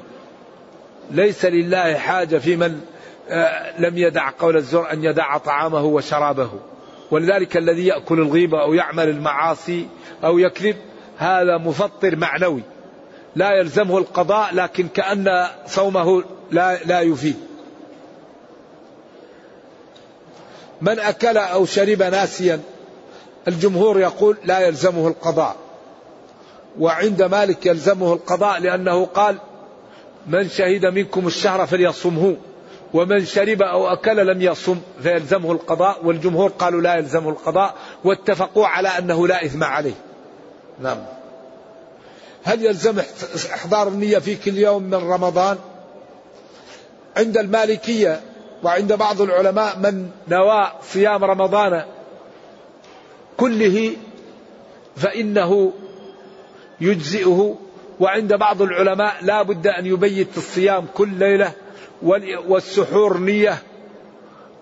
[1.10, 2.80] ليس لله حاجة في من
[3.28, 6.50] آه، لم يدع قول الزور أن يدع طعامه وشرابه.
[7.10, 9.88] ولذلك الذي يأكل الغيبة أو يعمل المعاصي
[10.24, 10.76] أو يكذب
[11.18, 12.62] هذا مفطر معنوي.
[13.36, 17.36] لا يلزمه القضاء لكن كأن صومه لا, لا يفيد.
[20.80, 22.60] من أكل أو شرب ناسيا
[23.48, 25.56] الجمهور يقول لا يلزمه القضاء.
[26.78, 29.36] وعند مالك يلزمه القضاء لأنه قال
[30.26, 32.36] من شهد منكم الشهر فليصمه
[32.94, 37.74] ومن شرب أو أكل لم يصم فيلزمه القضاء والجمهور قالوا لا يلزمه القضاء
[38.04, 39.94] واتفقوا على أنه لا إثم عليه.
[40.80, 40.98] نعم.
[42.44, 42.98] هل يلزم
[43.54, 45.58] إحضار النية في كل يوم من رمضان؟
[47.16, 48.20] عند المالكية
[48.62, 51.84] وعند بعض العلماء من نوى صيام رمضان
[53.36, 53.92] كله
[54.96, 55.72] فإنه
[56.80, 57.56] يجزئه
[58.00, 61.52] وعند بعض العلماء لا بد أن يبيت الصيام كل ليلة
[62.02, 63.62] والسحور نية.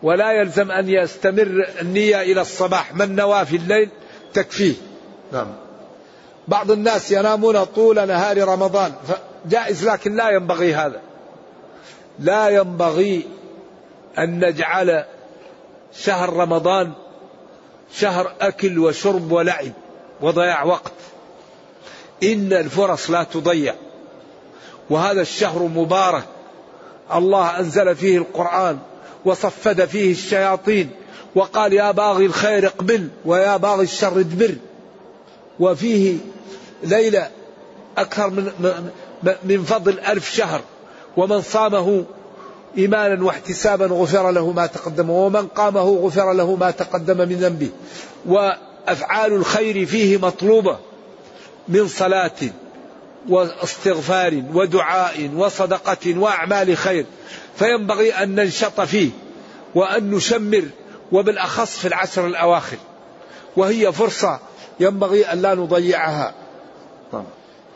[0.02, 2.94] ولا يلزم أن يستمر النية إلى الصباح.
[2.94, 3.88] من نوى في الليل؟
[4.34, 4.74] تكفيه.
[5.32, 5.46] نعم.
[6.48, 8.92] بعض الناس ينامون طول نهار رمضان.
[9.46, 11.00] جائز لكن لا ينبغي هذا.
[12.18, 13.26] لا ينبغي
[14.18, 15.04] أن نجعل
[15.94, 16.92] شهر رمضان
[17.94, 19.72] شهر أكل وشرب ولعب
[20.20, 20.92] وضياع وقت.
[22.22, 23.74] إن الفرص لا تضيع.
[24.90, 26.24] وهذا الشهر مبارك.
[27.14, 28.78] الله أنزل فيه القرآن
[29.24, 30.90] وصفد فيه الشياطين
[31.34, 34.54] وقال يا باغي الخير اقبل ويا باغي الشر ادبر.
[35.60, 36.16] وفيه
[36.82, 37.30] ليلة
[37.98, 38.90] أكثر من,
[39.44, 40.60] من فضل ألف شهر.
[41.16, 42.04] ومن صامه
[42.78, 45.10] إيمانا واحتسابا غفر له ما تقدم.
[45.10, 47.70] ومن قامه غفر له ما تقدم من ذنبه.
[48.26, 50.78] وأفعال الخير فيه مطلوبة
[51.68, 52.40] من صلاة.
[53.28, 57.06] واستغفار ودعاء وصدقة وأعمال خير.
[57.56, 59.10] فينبغي أن ننشط فيه
[59.74, 60.64] وأن نشمر
[61.12, 62.76] وبالأخص في العشر الأواخر.
[63.56, 64.40] وهي فرصة
[64.80, 66.34] ينبغي أن لا نضيعها.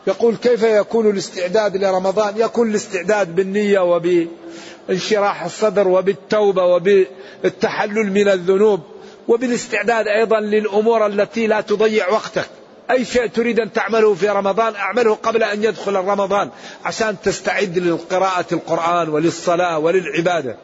[0.07, 8.79] يقول كيف يكون الاستعداد لرمضان؟ يكون الاستعداد بالنية وبانشراح الصدر وبالتوبة وبالتحلل من الذنوب
[9.27, 12.49] وبالاستعداد أيضا للأمور التي لا تضيع وقتك.
[12.91, 16.49] أي شيء تريد أن تعمله في رمضان أعمله قبل أن يدخل رمضان
[16.85, 20.55] عشان تستعد لقراءة القرآن وللصلاة وللعبادة.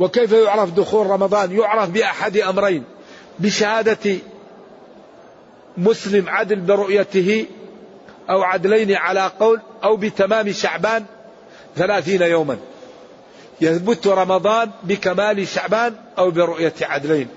[0.00, 2.84] وكيف يعرف دخول رمضان؟ يعرف بأحد أمرين
[3.38, 4.16] بشهادة
[5.76, 7.46] مسلم عدل برؤيته
[8.30, 11.04] أو عدلين على قول أو بتمام شعبان
[11.76, 12.58] ثلاثين يوما.
[13.60, 17.28] يثبت رمضان بكمال شعبان أو برؤية عدلين.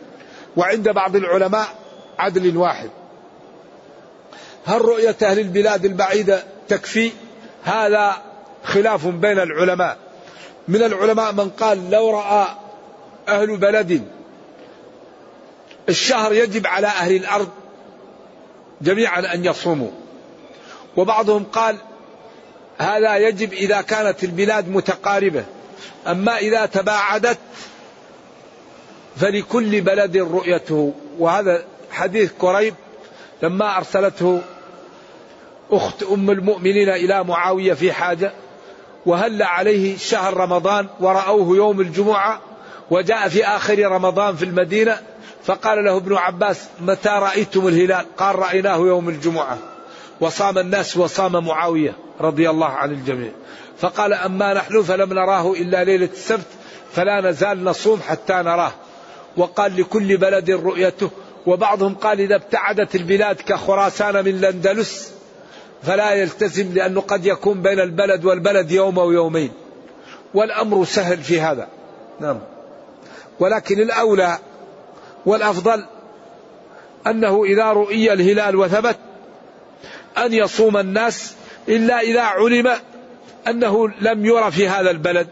[0.58, 1.83] وعند بعض العلماء
[2.20, 2.90] عدل واحد.
[4.66, 7.12] هل رؤية أهل البلاد البعيدة تكفي؟
[7.64, 8.22] هذا
[8.64, 9.98] خلاف بين العلماء.
[10.68, 12.48] من العلماء من قال لو رأى
[13.28, 14.08] أهل بلد
[15.90, 17.50] الشهر يجب على أهل الأرض
[18.82, 19.92] جميعا أن يصوموا.
[20.98, 21.78] وبعضهم قال
[22.78, 25.46] هذا يجب إذا كانت البلاد متقاربة.
[26.08, 27.38] أما إذا تباعدت
[29.16, 30.94] فلكل بلد رؤيته.
[31.20, 32.74] وهذا حديث قريب
[33.44, 34.42] لما أرسلته
[35.72, 38.32] أخت أم المؤمنين إلى معاوية في حاجة
[39.06, 42.42] وهل عليه شهر رمضان ورأوه يوم الجمعة
[42.92, 45.00] وجاء في آخر رمضان في المدينة
[45.44, 49.58] فقال له ابن عباس متى رأيتم الهلال؟ قال رأيناه يوم الجمعة.
[50.22, 53.32] وصام الناس وصام معاوية رضي الله عن الجميع.
[53.78, 56.48] فقال أما نحن فلم نراه إلا ليلة السبت
[56.92, 58.72] فلا نزال نصوم حتى نراه.
[59.38, 61.10] وقال لكل بلد رؤيته
[61.46, 65.12] وبعضهم قال إذا ابتعدت البلاد كخراسان من الأندلس
[65.84, 69.52] فلا يلتزم لأنه قد يكون بين البلد والبلد يوم أو يومين.
[70.34, 71.68] والأمر سهل في هذا.
[72.20, 72.40] نعم.
[73.40, 74.38] ولكن الأولى
[75.26, 75.86] والأفضل
[77.08, 78.98] أنه إذا رؤي الهلال وثبت
[80.18, 81.34] أن يصوم الناس
[81.70, 82.72] إلا إذا علم
[83.48, 85.28] أنه لم يرى في هذا البلد.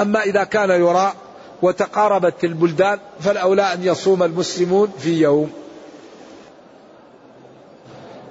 [0.00, 1.12] أما إذا كان يرى
[1.62, 5.50] وتقاربت البلدان فالأولى أن يصوم المسلمون في يوم.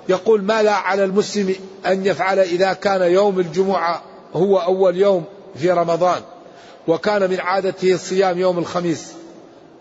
[0.09, 1.55] يقول ماذا على المسلم
[1.86, 4.01] أن يفعل إذا كان يوم الجمعة
[4.34, 5.24] هو أول يوم
[5.55, 6.21] في رمضان
[6.88, 9.13] وكان من عادته الصيام يوم الخميس.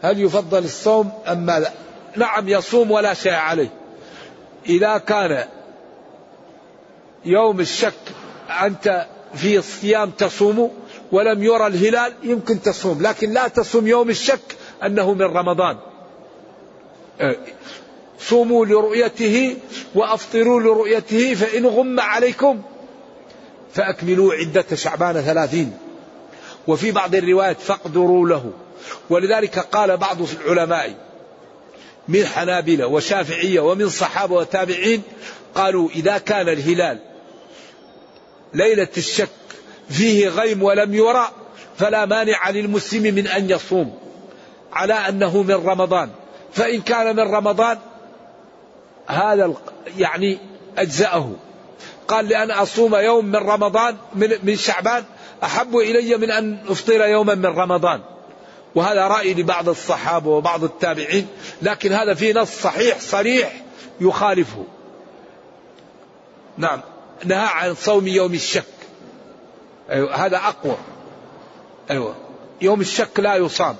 [0.02, 1.72] هل يفضل الصوم أم ماذا
[2.16, 3.68] نعم يصوم ولا شيء عليه.
[4.66, 5.44] إذا كان
[7.24, 7.92] يوم الشك
[8.62, 10.70] أنت في الصيام تصوم
[11.12, 15.76] ولم يرى الهلال يمكن تصوم لكن لا تصوم يوم الشك أنه من رمضان.
[17.20, 17.36] أه،
[18.20, 19.56] صوموا لرؤيته
[19.94, 22.62] وأفطروا لرؤيته فإن غم عليكم
[23.74, 25.72] فأكملوا عدة شعبان ثلاثين.
[26.66, 28.52] وفي بعض الروايات فاقدروا له.
[29.10, 30.94] ولذلك قال بعض العلماء
[32.08, 35.02] من حنابلة وشافعية ومن صحابة وتابعين
[35.54, 36.98] قالوا إذا كان الهلال
[38.54, 39.28] ليلة الشك
[39.92, 41.28] فيه غيم ولم يرى
[41.76, 43.98] فلا مانع للمسلم من أن يصوم
[44.72, 46.10] على أنه من رمضان.
[46.52, 47.78] فإن كان من رمضان
[49.06, 49.54] هذا
[49.98, 50.38] يعني
[50.78, 51.32] أجزأه.
[52.08, 55.04] قال لأن أصوم يوم من رمضان من, من شعبان
[55.42, 58.00] أحب إلي من أن أفطر يوما من رمضان.
[58.74, 61.26] وهذا رأي لبعض الصحابة وبعض التابعين
[61.62, 63.52] لكن هذا في نص صحيح صريح
[64.00, 64.64] يخالفه.
[66.58, 66.80] نعم.
[67.24, 68.64] نهى عن صوم يوم الشك.
[69.90, 70.76] أيوة هذا أقوى.
[71.90, 72.14] أيوة.
[72.62, 73.76] يوم الشك لا يصام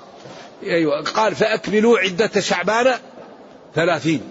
[0.63, 1.01] أيوة.
[1.01, 2.93] قال فأكملوا عدة شعبان
[3.75, 4.21] ثلاثين.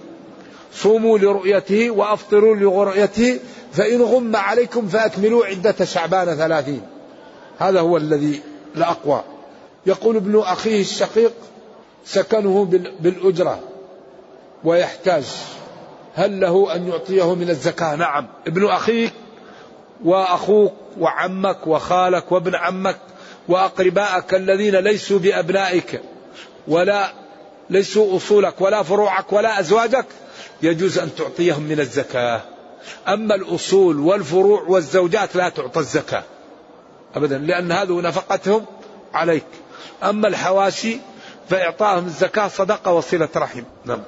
[0.74, 3.40] صوموا لرؤيته وأفطروا لرؤيته
[3.72, 6.82] فإن غم عليكم فأكملوا عدة شعبان ثلاثين.
[7.58, 8.40] هذا هو الذي
[8.76, 9.22] الأقوى.
[9.86, 11.32] يقول ابن أخيه الشقيق
[12.04, 12.64] سكنه
[13.00, 13.60] بالأجرة
[14.64, 15.24] ويحتاج.
[16.14, 18.26] هل له أن يعطيه من الزكاة؟ نعم.
[18.46, 19.12] ابن أخيك
[20.04, 22.98] وأخوك وعمك وخالك وابن عمك
[23.48, 26.02] وأقربائك الذين ليسوا بأبنائك
[26.68, 27.12] ولا
[27.70, 30.06] ليسوا أصولك ولا فروعك ولا أزواجك
[30.62, 32.40] يجوز أن تعطيهم من الزكاة.
[33.08, 36.22] أما الأصول والفروع والزوجات لا تعطى الزكاة
[37.14, 38.64] أبدا لأن هذه نفقتهم
[39.14, 39.46] عليك.
[40.02, 40.98] أما الحواشي
[41.48, 43.62] فإعطائهم الزكاة صدقة وصلة رحم.
[43.84, 44.02] نعم.